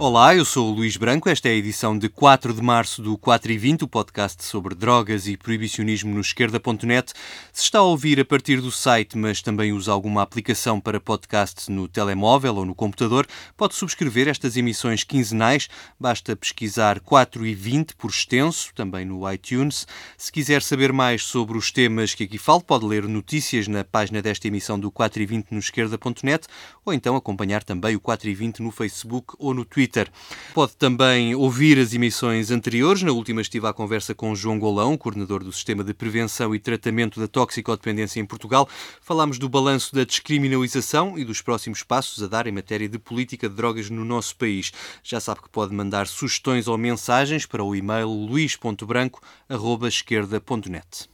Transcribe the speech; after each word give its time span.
Olá, 0.00 0.32
eu 0.32 0.44
sou 0.44 0.70
o 0.70 0.74
Luís 0.76 0.96
Branco. 0.96 1.28
Esta 1.28 1.48
é 1.48 1.50
a 1.50 1.56
edição 1.56 1.98
de 1.98 2.08
4 2.08 2.54
de 2.54 2.62
março 2.62 3.02
do 3.02 3.18
4 3.18 3.50
e 3.50 3.58
20, 3.58 3.82
o 3.82 3.88
podcast 3.88 4.44
sobre 4.44 4.72
drogas 4.72 5.26
e 5.26 5.36
proibicionismo 5.36 6.14
no 6.14 6.20
esquerda.net. 6.20 7.12
Se 7.52 7.64
está 7.64 7.80
a 7.80 7.82
ouvir 7.82 8.20
a 8.20 8.24
partir 8.24 8.60
do 8.60 8.70
site, 8.70 9.18
mas 9.18 9.42
também 9.42 9.72
usa 9.72 9.90
alguma 9.90 10.22
aplicação 10.22 10.78
para 10.78 11.00
podcast 11.00 11.68
no 11.68 11.88
telemóvel 11.88 12.54
ou 12.54 12.64
no 12.64 12.76
computador, 12.76 13.26
pode 13.56 13.74
subscrever 13.74 14.28
estas 14.28 14.56
emissões 14.56 15.02
quinzenais. 15.02 15.68
Basta 15.98 16.36
pesquisar 16.36 17.00
4 17.00 17.44
e 17.44 17.52
20 17.52 17.96
por 17.96 18.10
extenso, 18.10 18.72
também 18.76 19.04
no 19.04 19.28
iTunes. 19.32 19.84
Se 20.16 20.30
quiser 20.30 20.62
saber 20.62 20.92
mais 20.92 21.24
sobre 21.24 21.58
os 21.58 21.72
temas 21.72 22.14
que 22.14 22.22
aqui 22.22 22.38
falo, 22.38 22.62
pode 22.62 22.86
ler 22.86 23.02
notícias 23.08 23.66
na 23.66 23.82
página 23.82 24.22
desta 24.22 24.46
emissão 24.46 24.78
do 24.78 24.92
4 24.92 25.20
e 25.20 25.26
20 25.26 25.50
no 25.50 25.58
esquerda.net 25.58 26.46
ou 26.84 26.92
então 26.92 27.16
acompanhar 27.16 27.64
também 27.64 27.96
o 27.96 28.00
4 28.00 28.28
e 28.28 28.34
20 28.36 28.62
no 28.62 28.70
Facebook 28.70 29.34
ou 29.40 29.52
no 29.52 29.64
Twitter. 29.64 29.87
Twitter. 29.88 30.10
Pode 30.54 30.76
também 30.76 31.34
ouvir 31.34 31.78
as 31.78 31.94
emissões 31.94 32.50
anteriores. 32.50 33.02
Na 33.02 33.12
última 33.12 33.40
estive 33.40 33.66
à 33.66 33.72
conversa 33.72 34.14
com 34.14 34.34
João 34.34 34.58
Golão, 34.58 34.94
coordenador 34.96 35.42
do 35.42 35.52
Sistema 35.52 35.82
de 35.82 35.94
Prevenção 35.94 36.54
e 36.54 36.58
Tratamento 36.58 37.18
da 37.18 37.26
Toxicodependência 37.26 38.20
em 38.20 38.26
Portugal. 38.26 38.68
Falámos 39.00 39.38
do 39.38 39.48
balanço 39.48 39.94
da 39.94 40.04
descriminalização 40.04 41.18
e 41.18 41.24
dos 41.24 41.40
próximos 41.40 41.82
passos 41.82 42.22
a 42.22 42.26
dar 42.26 42.46
em 42.46 42.52
matéria 42.52 42.88
de 42.88 42.98
política 42.98 43.48
de 43.48 43.54
drogas 43.54 43.88
no 43.88 44.04
nosso 44.04 44.36
país. 44.36 44.70
Já 45.02 45.20
sabe 45.20 45.40
que 45.42 45.48
pode 45.48 45.74
mandar 45.74 46.06
sugestões 46.06 46.68
ou 46.68 46.76
mensagens 46.76 47.46
para 47.46 47.64
o 47.64 47.74
e-mail 47.74 48.08
luís.branco.esquerda.net. 48.08 51.08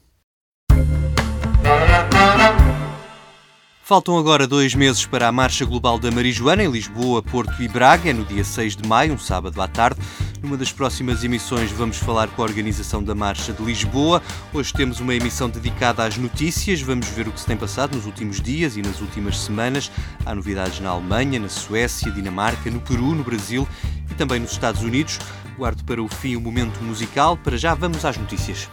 Faltam 3.86 4.16
agora 4.16 4.46
dois 4.46 4.74
meses 4.74 5.04
para 5.04 5.28
a 5.28 5.32
Marcha 5.32 5.62
Global 5.66 5.98
da 5.98 6.10
Marijuana 6.10 6.64
em 6.64 6.70
Lisboa, 6.70 7.22
Porto 7.22 7.62
e 7.62 7.68
Braga. 7.68 8.14
No 8.14 8.24
dia 8.24 8.42
6 8.42 8.76
de 8.76 8.88
maio, 8.88 9.12
um 9.12 9.18
sábado 9.18 9.60
à 9.60 9.68
tarde. 9.68 10.00
Numa 10.42 10.56
das 10.56 10.72
próximas 10.72 11.22
emissões 11.22 11.70
vamos 11.70 11.98
falar 11.98 12.28
com 12.28 12.40
a 12.40 12.46
organização 12.46 13.04
da 13.04 13.14
Marcha 13.14 13.52
de 13.52 13.62
Lisboa. 13.62 14.22
Hoje 14.54 14.72
temos 14.72 15.00
uma 15.00 15.14
emissão 15.14 15.50
dedicada 15.50 16.02
às 16.02 16.16
notícias. 16.16 16.80
Vamos 16.80 17.08
ver 17.08 17.28
o 17.28 17.30
que 17.30 17.38
se 17.38 17.44
tem 17.44 17.58
passado 17.58 17.94
nos 17.94 18.06
últimos 18.06 18.40
dias 18.40 18.74
e 18.78 18.80
nas 18.80 19.02
últimas 19.02 19.38
semanas. 19.38 19.92
Há 20.24 20.34
novidades 20.34 20.80
na 20.80 20.88
Alemanha, 20.88 21.38
na 21.38 21.50
Suécia, 21.50 22.10
Dinamarca, 22.10 22.70
no 22.70 22.80
Peru, 22.80 23.14
no 23.14 23.22
Brasil 23.22 23.68
e 24.10 24.14
também 24.14 24.40
nos 24.40 24.52
Estados 24.52 24.82
Unidos. 24.82 25.18
Guardo 25.58 25.84
para 25.84 26.02
o 26.02 26.08
fim 26.08 26.36
o 26.36 26.40
momento 26.40 26.82
musical. 26.82 27.36
Para 27.36 27.58
já 27.58 27.74
vamos 27.74 28.02
às 28.02 28.16
notícias. 28.16 28.66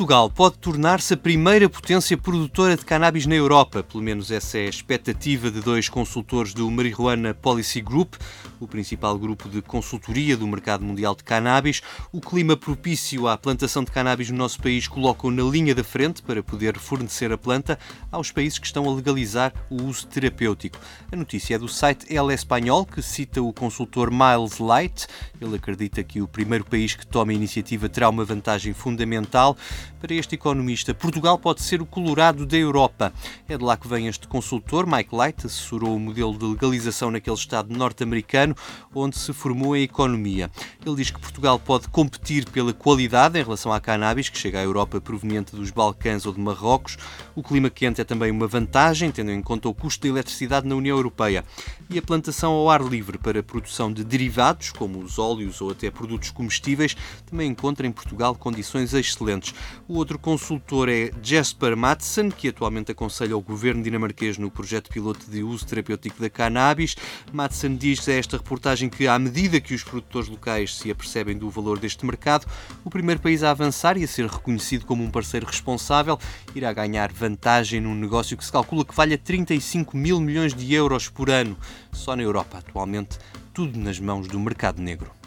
Portugal 0.00 0.30
pode 0.30 0.56
tornar-se 0.56 1.12
a 1.12 1.16
primeira 1.16 1.68
potência 1.68 2.16
produtora 2.16 2.74
de 2.74 2.86
cannabis 2.86 3.26
na 3.26 3.34
Europa. 3.34 3.82
Pelo 3.82 4.02
menos 4.02 4.30
essa 4.30 4.56
é 4.56 4.62
a 4.62 4.70
expectativa 4.70 5.50
de 5.50 5.60
dois 5.60 5.90
consultores 5.90 6.54
do 6.54 6.70
Marijuana 6.70 7.34
Policy 7.34 7.82
Group, 7.82 8.14
o 8.58 8.66
principal 8.66 9.18
grupo 9.18 9.46
de 9.46 9.60
consultoria 9.60 10.38
do 10.38 10.46
mercado 10.46 10.82
mundial 10.82 11.14
de 11.14 11.22
cannabis. 11.22 11.82
O 12.10 12.18
clima 12.18 12.56
propício 12.56 13.28
à 13.28 13.36
plantação 13.36 13.84
de 13.84 13.90
cannabis 13.90 14.30
no 14.30 14.38
nosso 14.38 14.58
país 14.62 14.88
coloca-o 14.88 15.30
na 15.30 15.42
linha 15.42 15.74
da 15.74 15.84
frente 15.84 16.22
para 16.22 16.42
poder 16.42 16.78
fornecer 16.78 17.30
a 17.30 17.36
planta 17.36 17.78
aos 18.10 18.32
países 18.32 18.58
que 18.58 18.66
estão 18.66 18.88
a 18.88 18.94
legalizar 18.94 19.52
o 19.68 19.82
uso 19.82 20.06
terapêutico. 20.06 20.78
A 21.12 21.16
notícia 21.16 21.56
é 21.56 21.58
do 21.58 21.68
site 21.68 22.06
El 22.08 22.30
Espanhol, 22.30 22.86
que 22.86 23.02
cita 23.02 23.42
o 23.42 23.52
consultor 23.52 24.10
Miles 24.10 24.60
Light. 24.60 25.06
Ele 25.38 25.56
acredita 25.56 26.02
que 26.02 26.22
o 26.22 26.26
primeiro 26.26 26.64
país 26.64 26.94
que 26.94 27.06
toma 27.06 27.32
a 27.32 27.34
iniciativa 27.34 27.86
terá 27.86 28.08
uma 28.08 28.24
vantagem 28.24 28.72
fundamental. 28.72 29.54
Para 30.00 30.14
este 30.14 30.34
economista, 30.34 30.94
Portugal 30.94 31.38
pode 31.38 31.62
ser 31.62 31.82
o 31.82 31.86
Colorado 31.86 32.46
da 32.46 32.56
Europa. 32.56 33.12
É 33.46 33.58
de 33.58 33.62
lá 33.62 33.76
que 33.76 33.86
vem 33.86 34.06
este 34.06 34.26
consultor. 34.26 34.86
Mike 34.86 35.14
Light 35.14 35.44
assessorou 35.44 35.94
o 35.94 36.00
modelo 36.00 36.38
de 36.38 36.46
legalização 36.46 37.10
naquele 37.10 37.36
estado 37.36 37.76
norte-americano 37.76 38.56
onde 38.94 39.18
se 39.18 39.30
formou 39.34 39.74
a 39.74 39.78
economia. 39.78 40.50
Ele 40.86 40.96
diz 40.96 41.10
que 41.10 41.20
Portugal 41.20 41.58
pode 41.58 41.88
competir 41.88 42.48
pela 42.48 42.72
qualidade 42.72 43.38
em 43.38 43.42
relação 43.42 43.70
à 43.74 43.78
cannabis 43.78 44.30
que 44.30 44.38
chega 44.38 44.60
à 44.60 44.62
Europa 44.62 45.02
proveniente 45.02 45.54
dos 45.54 45.70
Balcãs 45.70 46.24
ou 46.24 46.32
de 46.32 46.40
Marrocos. 46.40 46.96
O 47.36 47.42
clima 47.42 47.68
quente 47.68 48.00
é 48.00 48.04
também 48.04 48.30
uma 48.30 48.46
vantagem, 48.46 49.10
tendo 49.10 49.30
em 49.30 49.42
conta 49.42 49.68
o 49.68 49.74
custo 49.74 50.04
da 50.04 50.08
eletricidade 50.08 50.66
na 50.66 50.76
União 50.76 50.96
Europeia. 50.96 51.44
E 51.90 51.98
a 51.98 52.02
plantação 52.02 52.52
ao 52.52 52.70
ar 52.70 52.80
livre 52.80 53.18
para 53.18 53.40
a 53.40 53.42
produção 53.42 53.92
de 53.92 54.02
derivados, 54.02 54.70
como 54.70 54.98
os 55.00 55.18
óleos 55.18 55.60
ou 55.60 55.70
até 55.72 55.90
produtos 55.90 56.30
comestíveis, 56.30 56.96
também 57.26 57.50
encontra 57.50 57.86
em 57.86 57.92
Portugal 57.92 58.34
condições 58.34 58.94
excelentes. 58.94 59.52
O 59.90 59.94
outro 59.94 60.20
consultor 60.20 60.88
é 60.88 61.10
Jesper 61.20 61.76
Madsen, 61.76 62.30
que 62.30 62.46
atualmente 62.46 62.92
aconselha 62.92 63.36
o 63.36 63.40
governo 63.40 63.82
dinamarquês 63.82 64.38
no 64.38 64.48
projeto 64.48 64.88
piloto 64.88 65.28
de 65.28 65.42
uso 65.42 65.66
terapêutico 65.66 66.22
da 66.22 66.30
cannabis. 66.30 66.94
Madsen 67.32 67.74
diz 67.74 68.08
a 68.08 68.12
esta 68.12 68.36
reportagem 68.36 68.88
que, 68.88 69.08
à 69.08 69.18
medida 69.18 69.60
que 69.60 69.74
os 69.74 69.82
produtores 69.82 70.28
locais 70.28 70.76
se 70.76 70.92
apercebem 70.92 71.36
do 71.36 71.50
valor 71.50 71.76
deste 71.76 72.06
mercado, 72.06 72.46
o 72.84 72.88
primeiro 72.88 73.20
país 73.20 73.42
a 73.42 73.50
avançar 73.50 73.96
e 73.96 74.04
a 74.04 74.06
ser 74.06 74.26
reconhecido 74.26 74.86
como 74.86 75.02
um 75.02 75.10
parceiro 75.10 75.44
responsável 75.44 76.16
irá 76.54 76.72
ganhar 76.72 77.12
vantagem 77.12 77.80
num 77.80 77.96
negócio 77.96 78.36
que 78.36 78.44
se 78.44 78.52
calcula 78.52 78.84
que 78.84 78.94
valha 78.94 79.18
35 79.18 79.96
mil 79.96 80.20
milhões 80.20 80.54
de 80.54 80.72
euros 80.72 81.08
por 81.08 81.28
ano, 81.28 81.58
só 81.90 82.14
na 82.14 82.22
Europa 82.22 82.58
atualmente, 82.58 83.18
tudo 83.52 83.76
nas 83.76 83.98
mãos 83.98 84.28
do 84.28 84.38
mercado 84.38 84.80
negro. 84.80 85.19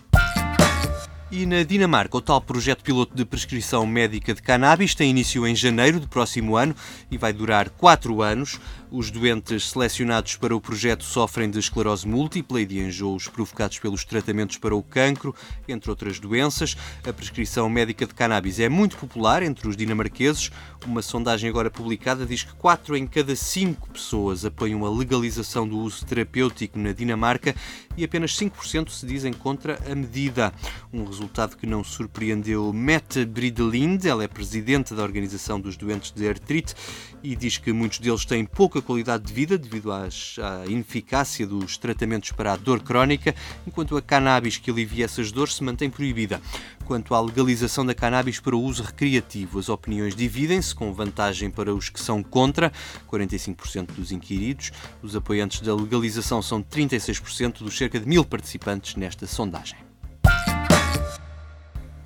E 1.35 1.47
na 1.47 1.63
Dinamarca, 1.63 2.15
o 2.15 2.21
tal 2.21 2.39
projeto 2.39 2.83
piloto 2.83 3.15
de 3.15 3.25
prescrição 3.25 3.87
médica 3.87 4.35
de 4.35 4.41
cannabis 4.43 4.93
tem 4.93 5.09
início 5.09 5.47
em 5.47 5.55
janeiro 5.55 5.99
do 5.99 6.07
próximo 6.07 6.55
ano 6.55 6.75
e 7.09 7.17
vai 7.17 7.33
durar 7.33 7.71
quatro 7.71 8.21
anos. 8.21 8.59
Os 8.95 9.09
doentes 9.09 9.71
selecionados 9.71 10.35
para 10.35 10.55
o 10.55 10.61
projeto 10.61 11.03
sofrem 11.03 11.49
de 11.49 11.57
esclerose 11.57 12.07
múltipla 12.07 12.61
e 12.61 12.65
de 12.67 12.77
enjoos 12.77 13.27
provocados 13.27 13.79
pelos 13.79 14.05
tratamentos 14.05 14.59
para 14.59 14.75
o 14.75 14.83
cancro, 14.83 15.33
entre 15.67 15.89
outras 15.89 16.19
doenças. 16.19 16.77
A 17.03 17.11
prescrição 17.11 17.67
médica 17.67 18.05
de 18.05 18.13
cannabis 18.13 18.59
é 18.59 18.69
muito 18.69 18.95
popular 18.95 19.41
entre 19.41 19.67
os 19.67 19.75
dinamarqueses. 19.75 20.51
Uma 20.85 21.01
sondagem 21.01 21.49
agora 21.49 21.71
publicada 21.71 22.23
diz 22.23 22.43
que 22.43 22.53
4 22.53 22.95
em 22.95 23.07
cada 23.07 23.35
5 23.35 23.89
pessoas 23.89 24.45
apoiam 24.45 24.85
a 24.85 24.95
legalização 24.95 25.67
do 25.67 25.79
uso 25.79 26.05
terapêutico 26.05 26.77
na 26.77 26.91
Dinamarca 26.91 27.55
e 27.97 28.03
apenas 28.03 28.37
5% 28.37 28.89
se 28.89 29.07
dizem 29.07 29.33
contra 29.33 29.79
a 29.91 29.95
medida. 29.95 30.53
Um 30.93 31.03
resultado 31.03 31.57
que 31.57 31.65
não 31.65 31.83
surpreendeu 31.83 32.71
Mette 32.71 33.25
Bridelind, 33.25 34.05
ela 34.05 34.23
é 34.23 34.27
presidente 34.27 34.93
da 34.93 35.01
Organização 35.01 35.59
dos 35.59 35.75
Doentes 35.75 36.11
de 36.11 36.29
Artrite 36.29 36.75
e 37.23 37.35
diz 37.35 37.57
que 37.57 37.71
muitos 37.71 37.97
deles 37.99 38.25
têm 38.25 38.45
pouca 38.45 38.82
qualidade 38.83 39.23
de 39.23 39.33
vida 39.33 39.57
devido 39.57 39.91
às, 39.91 40.37
à 40.39 40.65
ineficácia 40.65 41.47
dos 41.47 41.77
tratamentos 41.77 42.31
para 42.31 42.53
a 42.53 42.57
dor 42.57 42.81
crónica, 42.81 43.33
enquanto 43.65 43.97
a 43.97 44.01
cannabis 44.01 44.57
que 44.57 44.69
alivia 44.69 45.05
essas 45.05 45.31
dores 45.31 45.55
se 45.55 45.63
mantém 45.63 45.89
proibida. 45.89 46.41
Quanto 46.85 47.15
à 47.15 47.21
legalização 47.21 47.85
da 47.85 47.95
cannabis 47.95 48.39
para 48.39 48.55
o 48.55 48.61
uso 48.61 48.83
recreativo, 48.83 49.57
as 49.57 49.69
opiniões 49.69 50.15
dividem-se, 50.15 50.75
com 50.75 50.93
vantagem 50.93 51.49
para 51.49 51.73
os 51.73 51.89
que 51.89 51.99
são 51.99 52.21
contra, 52.21 52.71
45% 53.09 53.93
dos 53.93 54.11
inquiridos. 54.11 54.71
Os 55.01 55.15
apoiantes 55.15 55.61
da 55.61 55.73
legalização 55.73 56.41
são 56.41 56.61
36% 56.61 57.59
dos 57.59 57.77
cerca 57.77 57.99
de 57.99 58.07
mil 58.07 58.25
participantes 58.25 58.95
nesta 58.95 59.25
sondagem. 59.25 59.92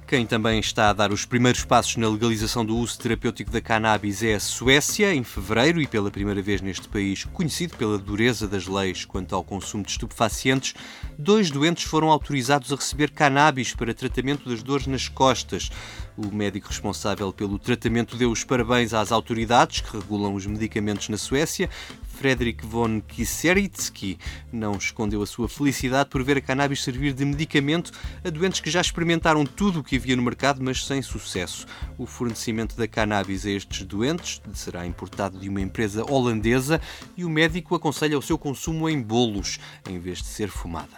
Quem 0.07 0.25
também 0.25 0.57
está 0.57 0.89
a 0.89 0.93
dar 0.93 1.11
os 1.11 1.25
primeiros 1.25 1.65
passos 1.65 1.97
na 1.97 2.07
legalização 2.07 2.65
do 2.65 2.77
uso 2.77 2.97
terapêutico 2.97 3.51
da 3.51 3.59
cannabis 3.59 4.23
é 4.23 4.35
a 4.35 4.39
Suécia, 4.39 5.13
em 5.13 5.21
fevereiro, 5.21 5.81
e 5.81 5.85
pela 5.85 6.09
primeira 6.09 6.41
vez 6.41 6.61
neste 6.61 6.87
país, 6.87 7.25
conhecido 7.25 7.75
pela 7.75 7.97
dureza 7.97 8.47
das 8.47 8.67
leis 8.67 9.03
quanto 9.03 9.35
ao 9.35 9.43
consumo 9.43 9.83
de 9.83 9.91
estupefacientes, 9.91 10.75
dois 11.19 11.51
doentes 11.51 11.83
foram 11.83 12.09
autorizados 12.09 12.71
a 12.71 12.77
receber 12.77 13.11
cannabis 13.11 13.75
para 13.75 13.93
tratamento 13.93 14.47
das 14.47 14.63
dores 14.63 14.87
nas 14.87 15.09
costas. 15.09 15.69
O 16.15 16.33
médico 16.33 16.69
responsável 16.69 17.33
pelo 17.33 17.59
tratamento 17.59 18.15
deu 18.15 18.31
os 18.31 18.45
parabéns 18.45 18.93
às 18.93 19.11
autoridades 19.11 19.81
que 19.81 19.91
regulam 19.91 20.33
os 20.35 20.45
medicamentos 20.45 21.09
na 21.09 21.17
Suécia, 21.17 21.69
Frederick 22.17 22.65
von 22.65 22.99
Kiseritsky 22.99 24.17
não 24.51 24.75
escondeu 24.75 25.21
a 25.21 25.27
sua 25.27 25.47
felicidade 25.47 26.09
por 26.09 26.23
ver 26.23 26.37
a 26.37 26.41
cannabis 26.41 26.83
servir 26.83 27.13
de 27.13 27.23
medicamento 27.23 27.91
a 28.23 28.29
doentes 28.31 28.59
que 28.59 28.71
já 28.71 28.81
experimentaram 28.81 29.45
tudo 29.45 29.81
o 29.81 29.83
que 29.83 29.97
havia 29.97 30.15
no 30.15 30.23
mercado, 30.23 30.63
mas 30.63 30.83
sem 30.83 31.01
sucesso. 31.01 31.67
O 31.95 32.07
fornecimento 32.07 32.75
da 32.75 32.87
cannabis 32.87 33.45
a 33.45 33.51
estes 33.51 33.83
doentes 33.83 34.41
será 34.53 34.85
importado 34.85 35.39
de 35.39 35.47
uma 35.47 35.61
empresa 35.61 36.03
holandesa 36.11 36.81
e 37.15 37.23
o 37.23 37.29
médico 37.29 37.75
aconselha 37.75 38.17
o 38.17 38.21
seu 38.21 38.37
consumo 38.37 38.89
em 38.89 38.99
bolos, 38.99 39.59
em 39.87 39.99
vez 39.99 40.17
de 40.17 40.25
ser 40.25 40.49
fumada. 40.49 40.97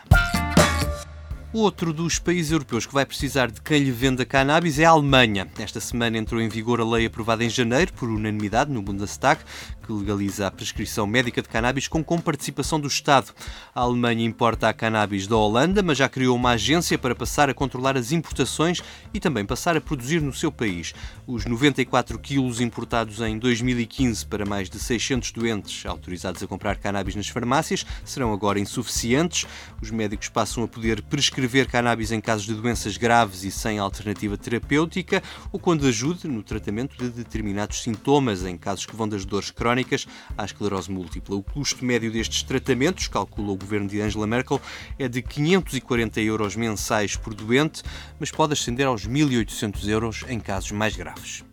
Outro 1.51 1.91
dos 1.91 2.19
países 2.19 2.51
europeus 2.51 2.85
que 2.85 2.93
vai 2.93 3.03
precisar 3.03 3.49
de 3.49 3.59
quem 3.59 3.83
lhe 3.83 3.91
venda 3.91 4.23
cannabis 4.23 4.77
é 4.77 4.85
a 4.85 4.91
Alemanha. 4.91 5.47
Esta 5.57 5.79
semana 5.79 6.15
entrou 6.15 6.39
em 6.39 6.47
vigor 6.47 6.79
a 6.79 6.85
lei 6.85 7.07
aprovada 7.07 7.43
em 7.43 7.49
janeiro 7.49 7.91
por 7.93 8.07
unanimidade 8.07 8.71
no 8.71 8.83
Bundestag, 8.83 9.41
que 9.89 9.93
legaliza 9.93 10.45
a 10.45 10.51
prescrição 10.51 11.07
médica 11.07 11.41
de 11.41 11.49
cannabis 11.49 11.87
com 11.87 12.03
comparticipação 12.03 12.79
do 12.79 12.87
Estado. 12.87 13.33
A 13.73 13.81
Alemanha 13.81 14.23
importa 14.23 14.69
a 14.69 14.73
cannabis 14.73 15.25
da 15.25 15.35
Holanda, 15.35 15.81
mas 15.81 15.97
já 15.97 16.07
criou 16.07 16.35
uma 16.35 16.51
agência 16.51 16.95
para 16.95 17.15
passar 17.15 17.49
a 17.49 17.55
controlar 17.55 17.97
as 17.97 18.11
importações 18.11 18.83
e 19.11 19.19
também 19.19 19.45
passar 19.45 19.75
a 19.75 19.81
produzir 19.81 20.21
no 20.21 20.31
seu 20.31 20.51
país. 20.51 20.93
Os 21.25 21.43
94 21.45 22.19
quilos 22.19 22.61
importados 22.61 23.19
em 23.21 23.39
2015 23.39 24.27
para 24.27 24.45
mais 24.45 24.69
de 24.69 24.77
600 24.77 25.31
doentes 25.31 25.83
autorizados 25.87 26.43
a 26.43 26.47
comprar 26.47 26.77
cannabis 26.77 27.15
nas 27.15 27.27
farmácias 27.27 27.83
serão 28.05 28.31
agora 28.31 28.59
insuficientes. 28.59 29.47
Os 29.81 29.89
médicos 29.89 30.29
passam 30.29 30.63
a 30.63 30.67
poder 30.67 31.01
prescrever 31.01 31.67
cannabis 31.67 32.11
em 32.11 32.21
casos 32.21 32.45
de 32.45 32.53
doenças 32.53 32.95
graves 32.95 33.43
e 33.43 33.49
sem 33.49 33.79
alternativa 33.79 34.37
terapêutica 34.37 35.23
ou 35.51 35.59
quando 35.59 35.87
ajude 35.87 36.27
no 36.27 36.43
tratamento 36.43 36.95
de 36.95 37.09
determinados 37.09 37.81
sintomas, 37.81 38.45
em 38.45 38.55
casos 38.55 38.85
que 38.85 38.95
vão 38.95 39.09
das 39.09 39.25
dores 39.25 39.49
crónicas 39.79 40.07
à 40.37 40.45
esclerose 40.45 40.91
múltipla. 40.91 41.35
O 41.35 41.43
custo 41.43 41.85
médio 41.85 42.11
destes 42.11 42.43
tratamentos, 42.43 43.07
calcula 43.07 43.51
o 43.51 43.55
governo 43.55 43.87
de 43.87 44.01
Angela 44.01 44.27
Merkel, 44.27 44.61
é 44.97 45.07
de 45.07 45.21
540 45.21 46.19
euros 46.21 46.55
mensais 46.55 47.15
por 47.15 47.33
doente, 47.33 47.83
mas 48.19 48.31
pode 48.31 48.53
ascender 48.53 48.85
aos 48.85 49.07
1.800 49.07 49.87
euros 49.87 50.25
em 50.27 50.39
casos 50.39 50.71
mais 50.71 50.95
graves. 50.95 51.48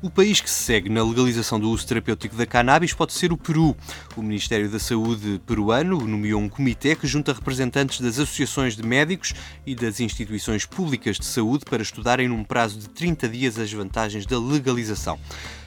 O 0.00 0.08
país 0.08 0.40
que 0.40 0.48
se 0.48 0.62
segue 0.62 0.88
na 0.88 1.02
legalização 1.02 1.58
do 1.58 1.68
uso 1.68 1.84
terapêutico 1.84 2.36
da 2.36 2.46
cannabis 2.46 2.92
pode 2.92 3.12
ser 3.12 3.32
o 3.32 3.36
Peru. 3.36 3.76
O 4.16 4.22
Ministério 4.22 4.70
da 4.70 4.78
Saúde 4.78 5.40
peruano 5.44 5.98
nomeou 6.06 6.40
um 6.40 6.48
comitê 6.48 6.94
que 6.94 7.04
junta 7.04 7.32
representantes 7.32 8.00
das 8.00 8.16
associações 8.16 8.76
de 8.76 8.86
médicos 8.86 9.34
e 9.66 9.74
das 9.74 9.98
instituições 9.98 10.64
públicas 10.64 11.18
de 11.18 11.26
saúde 11.26 11.64
para 11.64 11.82
estudarem 11.82 12.28
num 12.28 12.44
prazo 12.44 12.78
de 12.78 12.88
30 12.90 13.28
dias 13.28 13.58
as 13.58 13.72
vantagens 13.72 14.24
da 14.24 14.38
legalização. 14.38 15.18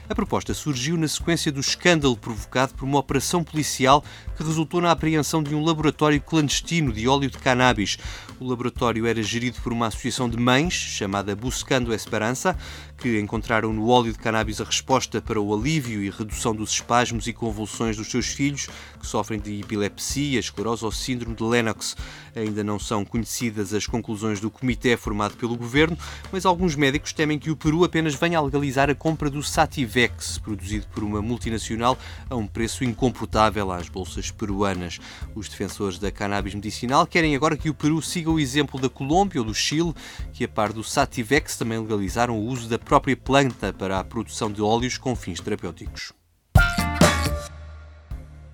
A 0.08 0.14
proposta 0.14 0.52
surgiu 0.52 0.96
na 0.96 1.06
sequência 1.06 1.52
do 1.52 1.60
escândalo 1.60 2.16
provocado 2.16 2.74
por 2.74 2.84
uma 2.84 2.98
operação 2.98 3.44
policial 3.44 4.04
que 4.36 4.42
resultou 4.42 4.80
na 4.80 4.90
apreensão 4.90 5.42
de 5.42 5.54
um 5.54 5.64
laboratório 5.64 6.20
clandestino 6.20 6.92
de 6.92 7.06
óleo 7.06 7.30
de 7.30 7.38
cannabis. 7.38 7.96
O 8.40 8.46
laboratório 8.46 9.06
era 9.06 9.22
gerido 9.22 9.60
por 9.62 9.72
uma 9.72 9.86
associação 9.86 10.28
de 10.28 10.36
mães, 10.36 10.74
chamada 10.74 11.36
Buscando 11.36 11.94
Esperança, 11.94 12.58
que 13.02 13.18
encontraram 13.18 13.72
no 13.72 13.88
óleo 13.88 14.12
de 14.12 14.18
cannabis 14.18 14.60
a 14.60 14.64
resposta 14.64 15.20
para 15.20 15.40
o 15.40 15.52
alívio 15.52 16.00
e 16.04 16.08
redução 16.08 16.54
dos 16.54 16.70
espasmos 16.70 17.26
e 17.26 17.32
convulsões 17.32 17.96
dos 17.96 18.08
seus 18.08 18.26
filhos, 18.26 18.68
que 19.00 19.04
sofrem 19.04 19.40
de 19.40 19.58
epilepsia, 19.58 20.38
esclerose 20.38 20.84
ou 20.84 20.92
síndrome 20.92 21.34
de 21.34 21.42
Lennox. 21.42 21.96
Ainda 22.36 22.62
não 22.62 22.78
são 22.78 23.04
conhecidas 23.04 23.74
as 23.74 23.88
conclusões 23.88 24.38
do 24.38 24.48
comitê 24.48 24.96
formado 24.96 25.34
pelo 25.36 25.56
governo, 25.56 25.98
mas 26.30 26.46
alguns 26.46 26.76
médicos 26.76 27.12
temem 27.12 27.40
que 27.40 27.50
o 27.50 27.56
Peru 27.56 27.82
apenas 27.82 28.14
venha 28.14 28.38
a 28.38 28.40
legalizar 28.40 28.88
a 28.88 28.94
compra 28.94 29.28
do 29.28 29.42
Sativex, 29.42 30.38
produzido 30.38 30.86
por 30.94 31.02
uma 31.02 31.20
multinacional 31.20 31.98
a 32.30 32.36
um 32.36 32.46
preço 32.46 32.84
incomportável 32.84 33.72
às 33.72 33.88
bolsas 33.88 34.30
peruanas. 34.30 35.00
Os 35.34 35.48
defensores 35.48 35.98
da 35.98 36.12
cannabis 36.12 36.54
medicinal 36.54 37.04
querem 37.04 37.34
agora 37.34 37.56
que 37.56 37.68
o 37.68 37.74
Peru 37.74 38.00
siga 38.00 38.30
o 38.30 38.38
exemplo 38.38 38.80
da 38.80 38.88
Colômbia 38.88 39.40
ou 39.40 39.46
do 39.46 39.54
Chile, 39.54 39.92
que 40.32 40.44
a 40.44 40.48
par 40.48 40.72
do 40.72 40.84
Sativex 40.84 41.56
também 41.56 41.80
legalizaram 41.80 42.38
o 42.38 42.46
uso 42.46 42.68
da 42.68 42.78
própria 42.92 43.16
planta 43.16 43.72
para 43.72 43.98
a 43.98 44.04
produção 44.04 44.52
de 44.52 44.60
óleos 44.60 44.98
com 44.98 45.16
fins 45.16 45.40
terapêuticos. 45.40 46.12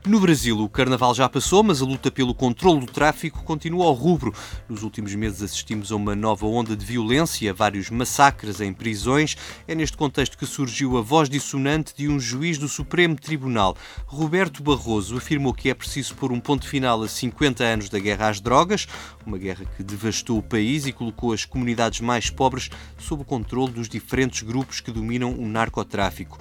No 0.08 0.20
Brasil, 0.20 0.58
o 0.58 0.70
carnaval 0.70 1.14
já 1.14 1.28
passou, 1.28 1.62
mas 1.62 1.82
a 1.82 1.84
luta 1.84 2.10
pelo 2.10 2.34
controle 2.34 2.80
do 2.80 2.86
tráfico 2.86 3.42
continua 3.44 3.84
ao 3.84 3.92
rubro. 3.92 4.32
Nos 4.66 4.82
últimos 4.82 5.14
meses 5.14 5.42
assistimos 5.42 5.92
a 5.92 5.96
uma 5.96 6.16
nova 6.16 6.46
onda 6.46 6.74
de 6.74 6.82
violência, 6.82 7.52
vários 7.52 7.90
massacres 7.90 8.58
em 8.62 8.72
prisões. 8.72 9.36
É 9.66 9.74
neste 9.74 9.98
contexto 9.98 10.38
que 10.38 10.46
surgiu 10.46 10.96
a 10.96 11.02
voz 11.02 11.28
dissonante 11.28 11.92
de 11.94 12.08
um 12.08 12.18
juiz 12.18 12.56
do 12.56 12.68
Supremo 12.68 13.16
Tribunal. 13.16 13.76
Roberto 14.06 14.62
Barroso 14.62 15.18
afirmou 15.18 15.52
que 15.52 15.68
é 15.68 15.74
preciso 15.74 16.14
pôr 16.14 16.32
um 16.32 16.40
ponto 16.40 16.66
final 16.66 17.02
a 17.02 17.06
50 17.06 17.62
anos 17.62 17.90
da 17.90 17.98
guerra 17.98 18.30
às 18.30 18.40
drogas, 18.40 18.88
uma 19.26 19.36
guerra 19.36 19.66
que 19.76 19.82
devastou 19.82 20.38
o 20.38 20.42
país 20.42 20.86
e 20.86 20.92
colocou 20.92 21.34
as 21.34 21.44
comunidades 21.44 22.00
mais 22.00 22.30
pobres 22.30 22.70
sob 22.96 23.20
o 23.20 23.26
controle 23.26 23.72
dos 23.72 23.90
diferentes 23.90 24.40
grupos 24.40 24.80
que 24.80 24.90
dominam 24.90 25.34
o 25.34 25.46
narcotráfico. 25.46 26.38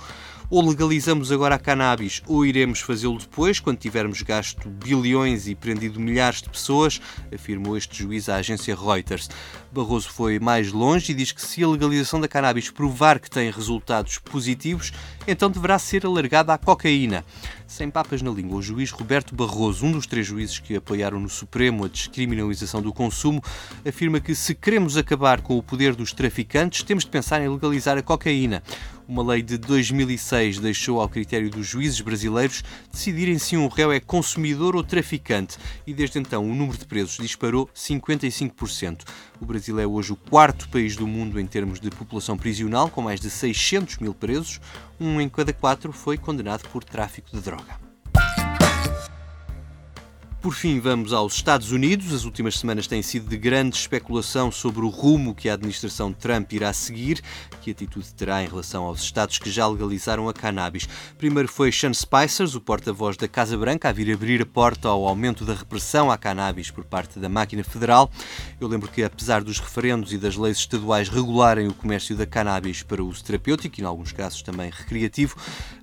Ou 0.49 0.65
legalizamos 0.65 1.29
agora 1.29 1.55
a 1.55 1.59
cannabis, 1.59 2.23
ou 2.25 2.45
iremos 2.45 2.79
fazê-lo 2.79 3.17
depois, 3.17 3.59
quando 3.59 3.79
tivermos 3.79 4.21
gasto 4.21 4.69
bilhões 4.69 5.45
e 5.45 5.53
prendido 5.53 5.99
milhares 5.99 6.41
de 6.41 6.49
pessoas, 6.49 7.01
afirmou 7.33 7.75
este 7.75 7.97
juiz 8.01 8.29
à 8.29 8.37
agência 8.37 8.73
Reuters. 8.73 9.29
Barroso 9.69 10.09
foi 10.09 10.39
mais 10.39 10.71
longe 10.71 11.11
e 11.11 11.15
diz 11.15 11.33
que 11.33 11.41
se 11.41 11.61
a 11.61 11.67
legalização 11.67 12.21
da 12.21 12.29
cannabis 12.29 12.71
provar 12.71 13.19
que 13.19 13.29
tem 13.29 13.51
resultados 13.51 14.19
positivos, 14.19 14.93
então 15.27 15.51
deverá 15.51 15.77
ser 15.77 16.05
alargada 16.05 16.53
à 16.53 16.57
cocaína. 16.57 17.25
Sem 17.67 17.89
papas 17.89 18.21
na 18.21 18.31
língua, 18.31 18.59
o 18.59 18.61
juiz 18.61 18.91
Roberto 18.91 19.35
Barroso, 19.35 19.85
um 19.85 19.91
dos 19.91 20.07
três 20.07 20.25
juízes 20.25 20.59
que 20.59 20.77
apoiaram 20.77 21.19
no 21.19 21.27
Supremo 21.27 21.83
a 21.83 21.89
descriminalização 21.89 22.81
do 22.81 22.93
consumo, 22.93 23.43
afirma 23.85 24.21
que 24.21 24.33
se 24.33 24.55
queremos 24.55 24.95
acabar 24.95 25.41
com 25.41 25.57
o 25.57 25.63
poder 25.63 25.93
dos 25.93 26.13
traficantes, 26.13 26.83
temos 26.83 27.03
de 27.03 27.11
pensar 27.11 27.41
em 27.41 27.49
legalizar 27.49 27.97
a 27.97 28.01
cocaína. 28.01 28.63
Uma 29.07 29.23
lei 29.23 29.41
de 29.41 29.57
2006 29.57 30.59
deixou 30.59 30.99
ao 30.99 31.07
critério 31.07 31.49
dos 31.49 31.65
juízes 31.65 32.01
brasileiros 32.01 32.61
decidirem 32.91 33.39
se 33.39 33.55
um 33.55 33.69
réu 33.69 33.89
é 33.89 34.01
consumidor 34.01 34.75
ou 34.75 34.83
traficante 34.83 35.57
e 35.87 35.93
desde 35.93 36.19
então 36.19 36.43
o 36.43 36.53
número 36.53 36.77
de 36.77 36.83
presos 36.83 37.17
disparou 37.17 37.69
55%. 37.73 39.03
O 39.39 39.45
Brasil 39.45 39.79
é 39.79 39.87
hoje 39.87 40.11
o 40.11 40.17
quarto 40.17 40.67
país 40.67 40.97
do 40.97 41.07
mundo 41.07 41.39
em 41.39 41.47
termos 41.47 41.79
de 41.79 41.89
população 41.89 42.37
prisional, 42.37 42.89
com 42.89 43.01
mais 43.01 43.21
de 43.21 43.29
600 43.29 43.99
mil 43.99 44.13
presos. 44.13 44.59
Um 44.99 45.21
em 45.21 45.29
cada 45.29 45.53
quatro 45.53 45.93
foi 45.93 46.17
condenado 46.17 46.67
por 46.67 46.83
tráfico 46.83 47.29
de 47.31 47.39
droga. 47.39 47.86
Por 50.47 50.53
fim, 50.53 50.79
vamos 50.79 51.11
aos 51.11 51.33
Estados 51.33 51.73
Unidos. 51.73 52.13
As 52.13 52.23
últimas 52.23 52.57
semanas 52.57 52.87
têm 52.87 53.01
sido 53.01 53.27
de 53.27 53.35
grande 53.35 53.75
especulação 53.75 54.49
sobre 54.49 54.79
o 54.85 54.87
rumo 54.87 55.35
que 55.35 55.49
a 55.49 55.55
administração 55.55 56.13
Trump 56.13 56.53
irá 56.53 56.71
seguir, 56.71 57.21
que 57.61 57.71
atitude 57.71 58.13
terá 58.13 58.41
em 58.41 58.47
relação 58.47 58.85
aos 58.85 59.01
Estados 59.01 59.39
que 59.39 59.51
já 59.51 59.67
legalizaram 59.67 60.29
a 60.29 60.33
cannabis. 60.33 60.87
Primeiro 61.17 61.49
foi 61.49 61.69
Sean 61.69 61.93
Spicer, 61.93 62.47
o 62.55 62.61
porta-voz 62.61 63.17
da 63.17 63.27
Casa 63.27 63.57
Branca, 63.57 63.89
a 63.89 63.91
vir 63.91 64.09
abrir 64.13 64.41
a 64.41 64.45
porta 64.45 64.87
ao 64.87 65.05
aumento 65.05 65.43
da 65.43 65.53
repressão 65.53 66.09
à 66.09 66.17
cannabis 66.17 66.71
por 66.71 66.85
parte 66.85 67.19
da 67.19 67.27
máquina 67.27 67.61
federal. 67.61 68.09
Eu 68.57 68.69
lembro 68.69 68.87
que, 68.87 69.03
apesar 69.03 69.43
dos 69.43 69.59
referendos 69.59 70.13
e 70.13 70.17
das 70.17 70.37
leis 70.37 70.59
estaduais 70.59 71.09
regularem 71.09 71.67
o 71.67 71.73
comércio 71.73 72.15
da 72.15 72.25
cannabis 72.25 72.83
para 72.83 73.03
uso 73.03 73.21
terapêutico 73.21 73.81
e, 73.81 73.83
em 73.83 73.85
alguns 73.85 74.13
casos, 74.13 74.41
também 74.41 74.71
recreativo, 74.71 75.35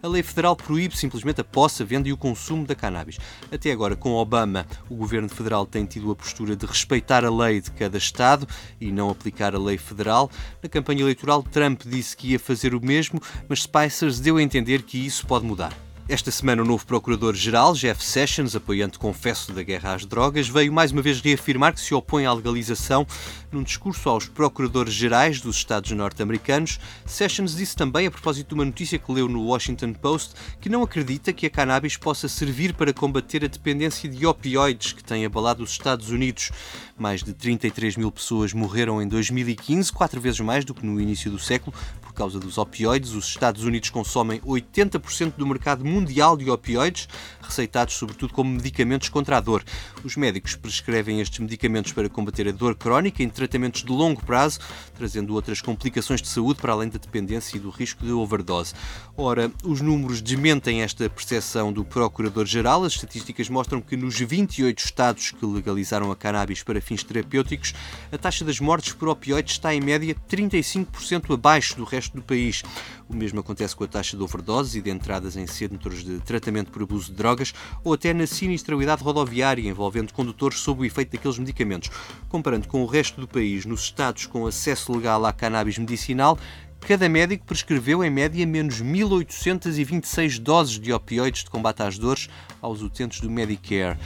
a 0.02 0.08
lei 0.08 0.22
federal 0.22 0.56
proíbe 0.56 0.96
simplesmente 0.96 1.42
a 1.42 1.44
posse, 1.44 1.82
a 1.82 1.86
venda 1.86 2.08
e 2.08 2.14
o 2.14 2.16
consumo 2.16 2.66
da 2.66 2.74
cannabis. 2.74 3.18
Até 3.52 3.70
agora, 3.70 3.94
com 3.94 4.14
Obama, 4.14 4.53
o 4.88 4.94
governo 4.94 5.28
federal 5.28 5.66
tem 5.66 5.84
tido 5.84 6.10
a 6.10 6.16
postura 6.16 6.54
de 6.54 6.66
respeitar 6.66 7.24
a 7.24 7.30
lei 7.30 7.60
de 7.60 7.70
cada 7.70 7.98
Estado 7.98 8.46
e 8.80 8.92
não 8.92 9.10
aplicar 9.10 9.54
a 9.54 9.58
lei 9.58 9.78
federal. 9.78 10.30
Na 10.62 10.68
campanha 10.68 11.00
eleitoral, 11.02 11.42
Trump 11.42 11.82
disse 11.86 12.16
que 12.16 12.28
ia 12.28 12.38
fazer 12.38 12.74
o 12.74 12.84
mesmo, 12.84 13.20
mas 13.48 13.62
Spicers 13.62 14.20
deu 14.20 14.36
a 14.36 14.42
entender 14.42 14.82
que 14.82 14.98
isso 14.98 15.26
pode 15.26 15.44
mudar. 15.44 15.72
Esta 16.06 16.30
semana, 16.30 16.60
o 16.60 16.66
novo 16.66 16.84
Procurador-Geral, 16.84 17.72
Jeff 17.72 18.04
Sessions, 18.04 18.54
apoiante 18.54 18.98
confesso 18.98 19.50
da 19.54 19.62
guerra 19.62 19.94
às 19.94 20.04
drogas, 20.04 20.46
veio 20.46 20.70
mais 20.70 20.92
uma 20.92 21.00
vez 21.00 21.18
reafirmar 21.18 21.72
que 21.72 21.80
se 21.80 21.94
opõe 21.94 22.26
à 22.26 22.32
legalização. 22.34 23.06
Num 23.50 23.62
discurso 23.62 24.10
aos 24.10 24.28
Procuradores-Gerais 24.28 25.40
dos 25.40 25.56
Estados 25.56 25.90
norte-americanos, 25.92 26.78
Sessions 27.06 27.56
disse 27.56 27.74
também, 27.74 28.06
a 28.06 28.10
propósito 28.10 28.48
de 28.48 28.54
uma 28.54 28.66
notícia 28.66 28.98
que 28.98 29.10
leu 29.10 29.26
no 29.28 29.44
Washington 29.44 29.94
Post, 29.94 30.34
que 30.60 30.68
não 30.68 30.82
acredita 30.82 31.32
que 31.32 31.46
a 31.46 31.50
cannabis 31.50 31.96
possa 31.96 32.28
servir 32.28 32.74
para 32.74 32.92
combater 32.92 33.42
a 33.42 33.48
dependência 33.48 34.06
de 34.06 34.26
opioides 34.26 34.92
que 34.92 35.02
tem 35.02 35.24
abalado 35.24 35.62
os 35.62 35.70
Estados 35.70 36.10
Unidos. 36.10 36.50
Mais 36.98 37.22
de 37.22 37.32
33 37.32 37.96
mil 37.96 38.12
pessoas 38.12 38.52
morreram 38.52 39.00
em 39.00 39.08
2015, 39.08 39.90
quatro 39.90 40.20
vezes 40.20 40.40
mais 40.40 40.66
do 40.66 40.74
que 40.74 40.84
no 40.84 41.00
início 41.00 41.30
do 41.30 41.38
século, 41.38 41.74
por 42.02 42.12
causa 42.12 42.38
dos 42.38 42.58
opioides. 42.58 43.12
Os 43.12 43.26
Estados 43.26 43.64
Unidos 43.64 43.88
consomem 43.88 44.38
80% 44.40 45.32
do 45.38 45.46
mercado 45.46 45.82
mundial 45.82 45.93
de 46.02 46.50
opioides, 46.50 47.08
receitados 47.40 47.94
sobretudo 47.94 48.32
como 48.32 48.50
medicamentos 48.50 49.08
contra 49.08 49.36
a 49.36 49.40
dor. 49.40 49.62
Os 50.02 50.16
médicos 50.16 50.56
prescrevem 50.56 51.20
estes 51.20 51.38
medicamentos 51.38 51.92
para 51.92 52.08
combater 52.08 52.48
a 52.48 52.52
dor 52.52 52.74
crónica 52.74 53.22
em 53.22 53.28
tratamentos 53.28 53.82
de 53.82 53.92
longo 53.92 54.24
prazo, 54.24 54.60
trazendo 54.96 55.34
outras 55.34 55.60
complicações 55.60 56.22
de 56.22 56.28
saúde 56.28 56.60
para 56.60 56.72
além 56.72 56.88
da 56.88 56.98
dependência 56.98 57.56
e 57.56 57.60
do 57.60 57.70
risco 57.70 58.04
de 58.04 58.12
overdose. 58.12 58.74
Ora, 59.16 59.52
os 59.62 59.80
números 59.80 60.20
desmentem 60.20 60.82
esta 60.82 61.08
percepção 61.08 61.72
do 61.72 61.84
Procurador-Geral. 61.84 62.84
As 62.84 62.94
estatísticas 62.94 63.48
mostram 63.48 63.80
que 63.80 63.96
nos 63.96 64.18
28 64.18 64.78
estados 64.78 65.30
que 65.30 65.44
legalizaram 65.46 66.10
a 66.10 66.16
cannabis 66.16 66.62
para 66.62 66.80
fins 66.80 67.02
terapêuticos, 67.02 67.74
a 68.10 68.18
taxa 68.18 68.44
das 68.44 68.58
mortes 68.60 68.92
por 68.92 69.08
opioides 69.08 69.52
está 69.52 69.74
em 69.74 69.80
média 69.80 70.16
35% 70.28 71.34
abaixo 71.34 71.76
do 71.76 71.84
resto 71.84 72.16
do 72.16 72.22
país. 72.22 72.62
O 73.08 73.14
mesmo 73.14 73.40
acontece 73.40 73.76
com 73.76 73.84
a 73.84 73.86
taxa 73.86 74.16
de 74.16 74.22
overdoses 74.22 74.74
e 74.76 74.80
de 74.80 74.90
entradas 74.90 75.36
em 75.36 75.46
centros 75.46 76.02
de 76.02 76.20
tratamento 76.20 76.70
por 76.70 76.82
abuso 76.82 77.10
de 77.10 77.16
drogas 77.16 77.52
ou 77.82 77.92
até 77.92 78.14
na 78.14 78.26
sinistralidade 78.26 79.02
rodoviária 79.02 79.68
envolvendo 79.68 80.12
condutores 80.12 80.58
sob 80.58 80.82
o 80.82 80.84
efeito 80.84 81.12
daqueles 81.12 81.38
medicamentos. 81.38 81.90
Comparando 82.28 82.66
com 82.66 82.82
o 82.82 82.86
resto 82.86 83.20
do 83.20 83.28
país, 83.28 83.66
nos 83.66 83.82
estados 83.82 84.26
com 84.26 84.46
acesso 84.46 84.92
legal 84.92 85.24
à 85.26 85.32
cannabis 85.32 85.76
medicinal, 85.76 86.38
cada 86.86 87.08
médico 87.08 87.46
prescreveu 87.46 88.04
em 88.04 88.10
média 88.10 88.46
menos 88.46 88.82
1.826 88.82 90.38
doses 90.38 90.78
de 90.78 90.92
opioides 90.92 91.42
de 91.42 91.50
combate 91.50 91.82
às 91.82 91.96
dores 91.96 92.28
aos 92.60 92.82
utentes 92.82 93.20
do 93.20 93.30
Medicare. 93.30 93.98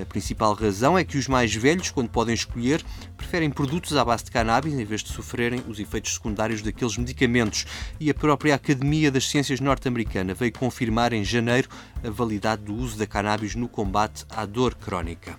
A 0.00 0.04
principal 0.04 0.52
razão 0.52 0.98
é 0.98 1.04
que 1.04 1.16
os 1.16 1.26
mais 1.28 1.54
velhos, 1.54 1.90
quando 1.90 2.10
podem 2.10 2.34
escolher, 2.34 2.84
preferem 3.16 3.50
produtos 3.50 3.96
à 3.96 4.04
base 4.04 4.24
de 4.24 4.30
cannabis 4.30 4.74
em 4.74 4.84
vez 4.84 5.02
de 5.02 5.12
sofrerem 5.12 5.62
os 5.66 5.80
efeitos 5.80 6.12
secundários 6.12 6.60
daqueles 6.60 6.98
medicamentos. 6.98 7.64
E 7.98 8.10
a 8.10 8.14
própria 8.14 8.54
Academia 8.54 9.10
das 9.10 9.28
Ciências 9.28 9.58
norte-americana 9.58 10.34
veio 10.34 10.52
confirmar 10.52 11.14
em 11.14 11.24
janeiro 11.24 11.70
a 12.04 12.10
validade 12.10 12.62
do 12.62 12.74
uso 12.74 12.98
da 12.98 13.06
cannabis 13.06 13.54
no 13.54 13.66
combate 13.66 14.26
à 14.28 14.44
dor 14.44 14.74
crónica. 14.74 15.38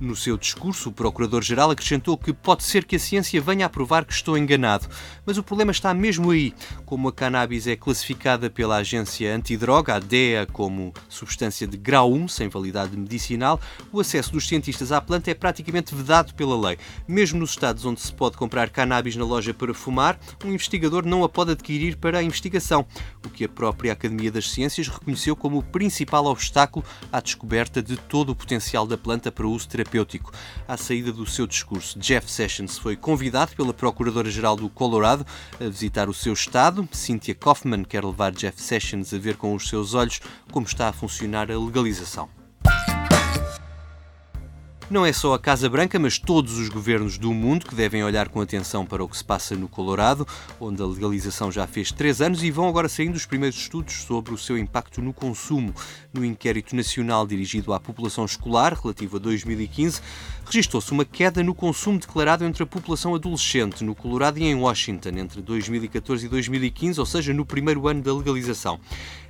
No 0.00 0.16
seu 0.16 0.38
discurso, 0.38 0.88
o 0.88 0.92
Procurador-Geral 0.92 1.72
acrescentou 1.72 2.16
que 2.16 2.32
pode 2.32 2.64
ser 2.64 2.86
que 2.86 2.96
a 2.96 2.98
ciência 2.98 3.38
venha 3.38 3.66
a 3.66 3.68
provar 3.68 4.06
que 4.06 4.14
estou 4.14 4.38
enganado, 4.38 4.88
mas 5.26 5.36
o 5.36 5.42
problema 5.42 5.72
está 5.72 5.92
mesmo 5.92 6.30
aí. 6.30 6.54
Como 6.86 7.08
a 7.08 7.12
cannabis 7.12 7.66
é 7.66 7.76
classificada 7.76 8.48
pela 8.48 8.76
agência 8.76 9.36
antidroga, 9.36 9.96
a 9.96 9.98
DEA, 9.98 10.46
como 10.46 10.94
substância 11.06 11.66
de 11.66 11.76
grau 11.76 12.10
1, 12.14 12.28
sem 12.28 12.48
validade 12.48 12.96
medicinal, 12.96 13.60
o 13.92 14.00
acesso 14.00 14.32
dos 14.32 14.48
cientistas 14.48 14.90
à 14.90 15.02
planta 15.02 15.30
é 15.30 15.34
praticamente 15.34 15.94
vedado 15.94 16.32
pela 16.32 16.58
lei. 16.58 16.78
Mesmo 17.06 17.38
nos 17.38 17.50
estados 17.50 17.84
onde 17.84 18.00
se 18.00 18.14
pode 18.14 18.38
comprar 18.38 18.70
cannabis 18.70 19.16
na 19.16 19.24
loja 19.26 19.52
para 19.52 19.74
fumar, 19.74 20.18
um 20.42 20.50
investigador 20.50 21.04
não 21.04 21.24
a 21.24 21.28
pode 21.28 21.50
adquirir 21.50 21.98
para 21.98 22.20
a 22.20 22.22
investigação, 22.22 22.86
o 23.22 23.28
que 23.28 23.44
a 23.44 23.48
própria 23.50 23.92
Academia 23.92 24.32
das 24.32 24.50
Ciências 24.50 24.88
reconheceu 24.88 25.36
como 25.36 25.58
o 25.58 25.62
principal 25.62 26.24
obstáculo 26.24 26.86
à 27.12 27.20
descoberta 27.20 27.82
de 27.82 27.98
todo 27.98 28.30
o 28.30 28.34
potencial 28.34 28.86
da 28.86 28.96
planta 28.96 29.30
para 29.30 29.46
uso 29.46 29.68
terapêutico 29.68 29.89
terapêutico. 29.90 30.32
À 30.66 30.76
saída 30.76 31.12
do 31.12 31.26
seu 31.26 31.46
discurso, 31.46 31.98
Jeff 31.98 32.30
Sessions 32.30 32.78
foi 32.78 32.96
convidado 32.96 33.54
pela 33.56 33.74
Procuradora-Geral 33.74 34.56
do 34.56 34.68
Colorado 34.70 35.26
a 35.60 35.64
visitar 35.64 36.08
o 36.08 36.14
seu 36.14 36.32
estado. 36.32 36.88
Cynthia 36.92 37.34
Kaufman 37.34 37.82
quer 37.82 38.04
levar 38.04 38.32
Jeff 38.32 38.60
Sessions 38.62 39.12
a 39.12 39.18
ver 39.18 39.36
com 39.36 39.54
os 39.54 39.68
seus 39.68 39.94
olhos 39.94 40.20
como 40.50 40.66
está 40.66 40.88
a 40.88 40.92
funcionar 40.92 41.50
a 41.50 41.58
legalização. 41.58 42.39
Não 44.90 45.06
é 45.06 45.12
só 45.12 45.34
a 45.34 45.38
Casa 45.38 45.68
Branca, 45.68 46.00
mas 46.00 46.18
todos 46.18 46.58
os 46.58 46.68
governos 46.68 47.16
do 47.16 47.32
mundo 47.32 47.64
que 47.64 47.76
devem 47.76 48.02
olhar 48.02 48.28
com 48.28 48.40
atenção 48.40 48.84
para 48.84 49.04
o 49.04 49.08
que 49.08 49.16
se 49.16 49.24
passa 49.24 49.54
no 49.54 49.68
Colorado, 49.68 50.26
onde 50.58 50.82
a 50.82 50.84
legalização 50.84 51.52
já 51.52 51.64
fez 51.64 51.92
três 51.92 52.20
anos 52.20 52.42
e 52.42 52.50
vão 52.50 52.68
agora 52.68 52.88
saindo 52.88 53.14
os 53.14 53.24
primeiros 53.24 53.56
estudos 53.56 54.02
sobre 54.02 54.34
o 54.34 54.36
seu 54.36 54.58
impacto 54.58 55.00
no 55.00 55.12
consumo. 55.12 55.72
No 56.12 56.24
inquérito 56.24 56.74
nacional 56.74 57.24
dirigido 57.24 57.72
à 57.72 57.78
população 57.78 58.24
escolar, 58.24 58.74
relativo 58.74 59.18
a 59.18 59.20
2015, 59.20 60.02
registrou-se 60.44 60.90
uma 60.90 61.04
queda 61.04 61.40
no 61.40 61.54
consumo 61.54 62.00
declarado 62.00 62.44
entre 62.44 62.64
a 62.64 62.66
população 62.66 63.14
adolescente 63.14 63.84
no 63.84 63.94
Colorado 63.94 64.40
e 64.40 64.42
em 64.42 64.56
Washington 64.56 65.10
entre 65.10 65.40
2014 65.40 66.26
e 66.26 66.28
2015, 66.28 66.98
ou 66.98 67.06
seja, 67.06 67.32
no 67.32 67.46
primeiro 67.46 67.86
ano 67.86 68.02
da 68.02 68.12
legalização. 68.12 68.80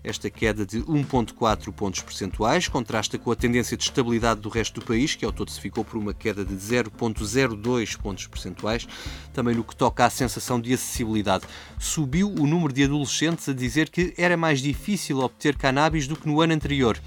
Esta 0.02 0.30
queda 0.30 0.64
de 0.64 0.80
1,4 0.80 1.70
pontos 1.72 2.00
percentuais 2.00 2.68
contrasta 2.68 3.18
com 3.18 3.30
a 3.30 3.36
tendência 3.36 3.76
de 3.76 3.82
estabilidade 3.82 4.40
do 4.40 4.48
resto 4.48 4.80
do 4.80 4.86
país, 4.86 5.14
que 5.14 5.26
ao 5.26 5.32
todo 5.32 5.50
se 5.50 5.60
ficou 5.60 5.84
por 5.84 5.98
uma 5.98 6.14
queda 6.14 6.42
de 6.42 6.54
0,02 6.54 7.98
pontos 7.98 8.26
percentuais. 8.26 8.88
Também 9.34 9.54
no 9.54 9.62
que 9.62 9.76
toca 9.76 10.06
à 10.06 10.10
sensação 10.10 10.58
de 10.58 10.72
acessibilidade, 10.72 11.44
subiu 11.78 12.32
o 12.32 12.46
número 12.46 12.72
de 12.72 12.84
adolescentes 12.84 13.46
a 13.48 13.52
dizer 13.52 13.90
que 13.90 14.14
era 14.16 14.38
mais 14.38 14.60
difícil 14.60 15.18
obter 15.18 15.54
cannabis 15.56 16.08
do 16.08 16.16
que 16.16 16.26
no 16.26 16.40
ano 16.40 16.54
anterior. 16.54 16.98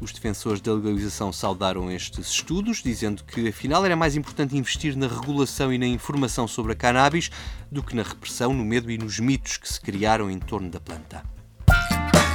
Os 0.00 0.12
defensores 0.12 0.60
da 0.60 0.72
legalização 0.74 1.32
saudaram 1.32 1.90
estes 1.90 2.28
estudos, 2.28 2.82
dizendo 2.82 3.24
que 3.24 3.48
afinal 3.48 3.84
era 3.84 3.96
mais 3.96 4.14
importante 4.14 4.56
investir 4.56 4.94
na 4.94 5.08
regulação 5.08 5.72
e 5.72 5.78
na 5.78 5.86
informação 5.86 6.46
sobre 6.46 6.72
a 6.72 6.76
cannabis 6.76 7.30
do 7.72 7.82
que 7.82 7.96
na 7.96 8.02
repressão, 8.02 8.52
no 8.52 8.64
medo 8.64 8.88
e 8.90 8.98
nos 8.98 9.18
mitos 9.18 9.56
que 9.56 9.72
se 9.72 9.80
criaram 9.80 10.30
em 10.30 10.38
torno 10.38 10.70
da 10.70 10.78
planta. 10.78 11.35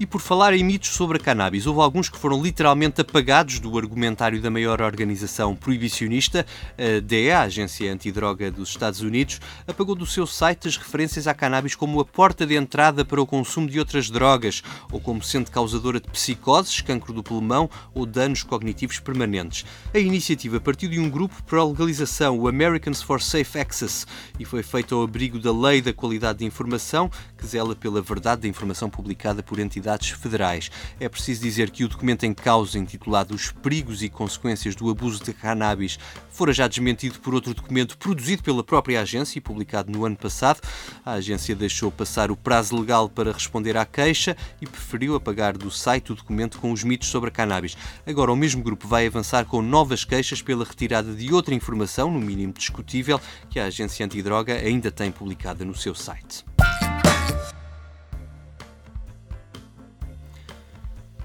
E 0.00 0.06
por 0.06 0.22
falar 0.22 0.54
em 0.54 0.64
mitos 0.64 0.88
sobre 0.88 1.18
a 1.18 1.20
cannabis, 1.20 1.66
houve 1.66 1.82
alguns 1.82 2.08
que 2.08 2.16
foram 2.16 2.42
literalmente 2.42 3.02
apagados 3.02 3.58
do 3.58 3.76
argumentário 3.76 4.40
da 4.40 4.50
maior 4.50 4.80
organização 4.80 5.54
proibicionista, 5.54 6.46
a 6.78 7.00
DEA, 7.00 7.40
a 7.40 7.42
Agência 7.42 7.92
Antidroga 7.92 8.50
dos 8.50 8.70
Estados 8.70 9.02
Unidos, 9.02 9.42
apagou 9.68 9.94
do 9.94 10.06
seu 10.06 10.26
site 10.26 10.68
as 10.68 10.78
referências 10.78 11.26
à 11.26 11.34
cannabis 11.34 11.74
como 11.74 12.00
a 12.00 12.04
porta 12.06 12.46
de 12.46 12.54
entrada 12.56 13.04
para 13.04 13.20
o 13.20 13.26
consumo 13.26 13.68
de 13.68 13.78
outras 13.78 14.08
drogas, 14.08 14.62
ou 14.90 14.98
como 14.98 15.22
sendo 15.22 15.50
causadora 15.50 16.00
de 16.00 16.08
psicoses, 16.08 16.80
cancro 16.80 17.12
do 17.12 17.22
pulmão 17.22 17.68
ou 17.92 18.06
danos 18.06 18.42
cognitivos 18.42 18.98
permanentes. 19.00 19.66
A 19.92 19.98
iniciativa 19.98 20.58
partiu 20.58 20.88
de 20.88 20.98
um 20.98 21.10
grupo 21.10 21.42
para 21.42 21.60
a 21.60 21.66
legalização, 21.66 22.38
o 22.38 22.48
Americans 22.48 23.02
for 23.02 23.20
Safe 23.20 23.58
Access, 23.58 24.06
e 24.38 24.46
foi 24.46 24.62
feita 24.62 24.94
ao 24.94 25.02
abrigo 25.02 25.38
da 25.38 25.52
Lei 25.52 25.82
da 25.82 25.92
Qualidade 25.92 26.38
de 26.38 26.46
Informação, 26.46 27.10
que 27.36 27.46
zela 27.46 27.76
pela 27.76 28.00
verdade 28.00 28.40
da 28.40 28.48
informação 28.48 28.88
publicada 28.88 29.42
por 29.42 29.58
entidades 29.58 29.89
autoridades 29.90 30.10
federais. 30.10 30.70
É 30.98 31.08
preciso 31.08 31.42
dizer 31.42 31.70
que 31.70 31.84
o 31.84 31.88
documento 31.88 32.24
em 32.24 32.32
causa, 32.32 32.78
intitulado 32.78 33.34
Os 33.34 33.50
Perigos 33.50 34.02
e 34.02 34.08
Consequências 34.08 34.74
do 34.74 34.90
Abuso 34.90 35.22
de 35.22 35.32
Cannabis, 35.32 35.98
fora 36.30 36.52
já 36.52 36.68
desmentido 36.68 37.18
por 37.20 37.34
outro 37.34 37.54
documento 37.54 37.98
produzido 37.98 38.42
pela 38.42 38.62
própria 38.62 39.00
agência 39.00 39.38
e 39.38 39.40
publicado 39.42 39.90
no 39.90 40.04
ano 40.04 40.16
passado. 40.16 40.60
A 41.04 41.12
agência 41.12 41.54
deixou 41.54 41.90
passar 41.90 42.30
o 42.30 42.36
prazo 42.36 42.78
legal 42.78 43.08
para 43.08 43.32
responder 43.32 43.76
à 43.76 43.84
queixa 43.84 44.36
e 44.60 44.66
preferiu 44.66 45.14
apagar 45.14 45.56
do 45.56 45.70
site 45.70 46.12
o 46.12 46.14
documento 46.14 46.58
com 46.58 46.72
os 46.72 46.84
mitos 46.84 47.08
sobre 47.08 47.28
a 47.28 47.32
cannabis. 47.32 47.76
Agora, 48.06 48.32
o 48.32 48.36
mesmo 48.36 48.62
grupo 48.62 48.86
vai 48.86 49.06
avançar 49.06 49.44
com 49.44 49.60
novas 49.60 50.04
queixas 50.04 50.40
pela 50.40 50.64
retirada 50.64 51.12
de 51.12 51.32
outra 51.32 51.54
informação, 51.54 52.10
no 52.10 52.20
mínimo 52.20 52.52
discutível, 52.52 53.20
que 53.48 53.58
a 53.58 53.66
agência 53.66 54.04
antidroga 54.04 54.54
ainda 54.54 54.90
tem 54.90 55.10
publicada 55.10 55.64
no 55.64 55.74
seu 55.74 55.94
site. 55.94 56.44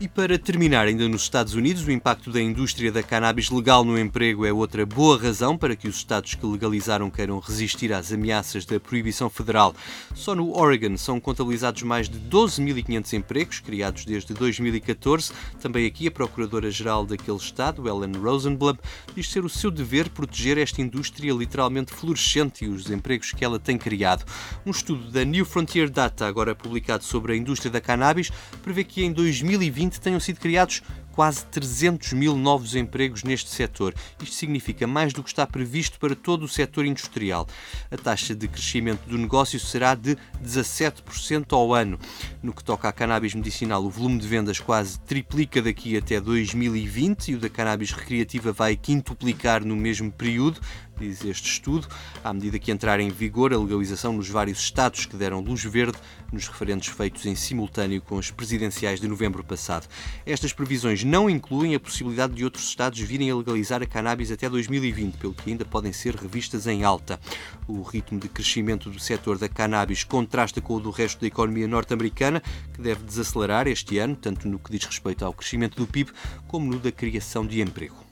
E 0.05 0.07
para 0.07 0.37
terminar, 0.37 0.85
ainda 0.85 1.09
nos 1.09 1.23
Estados 1.23 1.55
Unidos, 1.55 1.83
o 1.83 1.91
impacto 1.91 2.31
da 2.31 2.39
indústria 2.39 2.91
da 2.91 3.01
cannabis 3.01 3.49
legal 3.49 3.83
no 3.83 3.97
emprego 3.97 4.45
é 4.45 4.53
outra 4.53 4.85
boa 4.85 5.19
razão 5.19 5.57
para 5.57 5.75
que 5.75 5.87
os 5.87 5.95
estados 5.95 6.35
que 6.35 6.45
legalizaram 6.45 7.09
queiram 7.09 7.39
resistir 7.39 7.91
às 7.91 8.13
ameaças 8.13 8.65
da 8.65 8.79
proibição 8.79 9.31
federal. 9.31 9.73
Só 10.13 10.35
no 10.35 10.55
Oregon 10.55 10.95
são 10.95 11.19
contabilizados 11.19 11.81
mais 11.81 12.07
de 12.07 12.19
12.500 12.19 13.13
empregos 13.13 13.59
criados 13.59 14.05
desde 14.05 14.31
2014. 14.35 15.33
Também 15.59 15.87
aqui 15.87 16.07
a 16.07 16.11
Procuradora-Geral 16.11 17.07
daquele 17.07 17.37
estado, 17.37 17.89
Ellen 17.89 18.21
Rosenblum, 18.21 18.77
diz 19.15 19.31
ser 19.31 19.43
o 19.43 19.49
seu 19.49 19.71
dever 19.71 20.09
proteger 20.09 20.59
esta 20.59 20.83
indústria 20.83 21.33
literalmente 21.33 21.91
florescente 21.91 22.65
e 22.65 22.67
os 22.67 22.91
empregos 22.91 23.31
que 23.31 23.43
ela 23.43 23.57
tem 23.59 23.75
criado. 23.75 24.23
Um 24.67 24.69
estudo 24.69 25.09
da 25.09 25.25
New 25.25 25.45
Frontier 25.45 25.89
Data, 25.89 26.27
agora 26.27 26.53
publicado 26.53 27.03
sobre 27.03 27.33
a 27.33 27.35
indústria 27.35 27.71
da 27.71 27.81
cannabis, 27.81 28.29
prevê 28.61 28.83
que 28.83 29.03
em 29.03 29.11
2020 29.11 29.94
2020 29.94 29.94
tenham 29.99 30.19
sido 30.19 30.39
criados 30.39 30.81
quase 31.15 31.45
300 31.45 32.11
mil 32.13 32.35
novos 32.35 32.75
empregos 32.75 33.23
neste 33.23 33.49
setor. 33.49 33.95
Isto 34.21 34.35
significa 34.35 34.85
mais 34.85 35.13
do 35.13 35.23
que 35.23 35.29
está 35.29 35.47
previsto 35.47 35.97
para 35.97 36.13
todo 36.13 36.43
o 36.43 36.47
setor 36.47 36.85
industrial. 36.85 37.47
A 37.89 37.95
taxa 37.95 38.35
de 38.35 38.47
crescimento 38.49 39.07
do 39.07 39.17
negócio 39.17 39.57
será 39.59 39.95
de 39.95 40.17
17% 40.43 41.53
ao 41.53 41.73
ano. 41.73 41.97
No 42.43 42.53
que 42.53 42.63
toca 42.63 42.89
à 42.89 42.91
cannabis 42.91 43.33
medicinal, 43.33 43.83
o 43.83 43.89
volume 43.89 44.19
de 44.19 44.27
vendas 44.27 44.59
quase 44.59 44.99
triplica 44.99 45.61
daqui 45.61 45.95
até 45.95 46.19
2020 46.19 47.29
e 47.29 47.35
o 47.35 47.39
da 47.39 47.49
cannabis 47.49 47.91
recreativa 47.91 48.51
vai 48.51 48.75
quintuplicar 48.75 49.63
no 49.63 49.75
mesmo 49.75 50.11
período 50.11 50.59
diz 50.99 51.23
este 51.25 51.49
estudo, 51.49 51.87
à 52.23 52.33
medida 52.33 52.57
que 52.57 52.71
entrar 52.71 52.99
em 52.99 53.09
vigor 53.09 53.53
a 53.53 53.57
legalização 53.57 54.13
nos 54.13 54.29
vários 54.29 54.59
estados 54.59 55.05
que 55.05 55.15
deram 55.15 55.41
luz 55.41 55.63
verde 55.63 55.97
nos 56.31 56.47
referentes 56.47 56.89
feitos 56.89 57.25
em 57.25 57.35
simultâneo 57.35 58.01
com 58.01 58.17
as 58.17 58.31
presidenciais 58.31 58.99
de 58.99 59.07
novembro 59.07 59.43
passado. 59.43 59.87
Estas 60.25 60.53
previsões 60.53 61.03
não 61.05 61.29
incluem 61.29 61.75
a 61.75 61.79
possibilidade 61.79 62.33
de 62.33 62.43
outros 62.43 62.67
estados 62.67 62.99
virem 62.99 63.29
a 63.29 63.35
legalizar 63.35 63.81
a 63.83 63.85
cannabis 63.85 64.31
até 64.31 64.49
2020, 64.49 65.17
pelo 65.17 65.33
que 65.33 65.51
ainda 65.51 65.63
podem 65.63 65.93
ser 65.93 66.15
revistas 66.15 66.65
em 66.65 66.83
alta. 66.83 67.19
O 67.67 67.83
ritmo 67.83 68.19
de 68.19 68.27
crescimento 68.27 68.89
do 68.89 68.99
setor 68.99 69.37
da 69.37 69.47
cannabis 69.47 70.03
contrasta 70.03 70.59
com 70.59 70.75
o 70.75 70.79
do 70.79 70.89
resto 70.89 71.21
da 71.21 71.27
economia 71.27 71.67
norte-americana, 71.67 72.41
que 72.73 72.81
deve 72.81 73.03
desacelerar 73.03 73.67
este 73.67 73.99
ano, 73.99 74.15
tanto 74.15 74.47
no 74.47 74.57
que 74.57 74.71
diz 74.71 74.83
respeito 74.83 75.23
ao 75.23 75.33
crescimento 75.33 75.77
do 75.77 75.85
PIB 75.85 76.11
como 76.47 76.71
no 76.71 76.79
da 76.79 76.91
criação 76.91 77.45
de 77.45 77.61
emprego. 77.61 78.04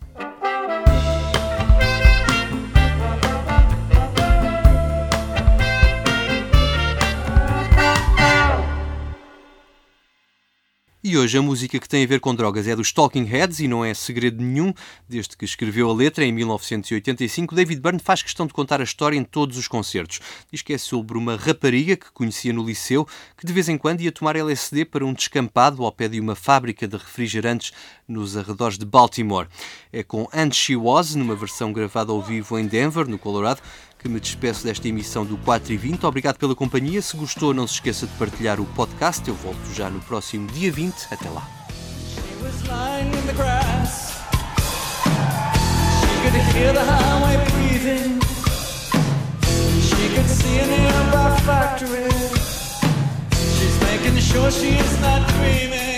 Hoje 11.15 11.37
a 11.37 11.41
música 11.41 11.79
que 11.79 11.87
tem 11.87 12.03
a 12.03 12.07
ver 12.07 12.19
com 12.19 12.33
drogas 12.33 12.67
é 12.67 12.75
dos 12.75 12.91
Talking 12.91 13.23
Heads 13.25 13.59
e 13.59 13.67
não 13.67 13.85
é 13.85 13.93
segredo 13.93 14.43
nenhum. 14.43 14.73
Desde 15.07 15.37
que 15.37 15.45
escreveu 15.45 15.89
a 15.89 15.93
letra, 15.93 16.25
em 16.25 16.31
1985, 16.31 17.53
David 17.53 17.79
Byrne 17.81 17.99
faz 17.99 18.23
questão 18.23 18.47
de 18.47 18.53
contar 18.53 18.81
a 18.81 18.83
história 18.83 19.15
em 19.15 19.23
todos 19.23 19.57
os 19.57 19.67
concertos. 19.67 20.19
Diz 20.51 20.63
que 20.63 20.73
é 20.73 20.77
sobre 20.77 21.17
uma 21.17 21.35
rapariga 21.35 21.95
que 21.95 22.11
conhecia 22.11 22.51
no 22.51 22.65
liceu 22.65 23.07
que 23.37 23.45
de 23.45 23.53
vez 23.53 23.69
em 23.69 23.77
quando 23.77 24.01
ia 24.01 24.11
tomar 24.11 24.35
LSD 24.35 24.85
para 24.85 25.05
um 25.05 25.13
descampado 25.13 25.85
ao 25.85 25.91
pé 25.91 26.07
de 26.07 26.19
uma 26.19 26.35
fábrica 26.35 26.87
de 26.87 26.97
refrigerantes 26.97 27.73
nos 28.07 28.35
arredores 28.35 28.77
de 28.77 28.85
Baltimore. 28.85 29.47
É 29.91 30.01
com 30.01 30.27
And 30.33 30.51
She 30.51 30.75
Was, 30.75 31.13
numa 31.13 31.35
versão 31.35 31.71
gravada 31.71 32.11
ao 32.11 32.21
vivo 32.21 32.57
em 32.57 32.65
Denver, 32.65 33.07
no 33.07 33.19
Colorado, 33.19 33.61
que 34.03 34.09
me 34.09 34.19
despeço 34.19 34.65
desta 34.65 34.85
emissão 34.85 35.25
do 35.25 35.37
4 35.37 35.71
e 35.71 35.77
20. 35.77 36.05
Obrigado 36.05 36.37
pela 36.37 36.53
companhia. 36.53 37.01
Se 37.01 37.15
gostou, 37.15 37.53
não 37.53 37.65
se 37.65 37.75
esqueça 37.75 38.05
de 38.05 38.11
partilhar 38.13 38.59
o 38.59 38.65
podcast. 38.65 39.25
Eu 39.27 39.33
volto 39.35 39.73
já 39.73 39.89
no 39.89 40.01
próximo 40.01 40.45
dia 40.47 40.71
20. 40.71 41.07
Até 41.09 41.29
lá. 41.29 41.47
sure 54.33 54.49
she's 54.49 54.99
not 55.01 55.27
dreaming 55.33 55.92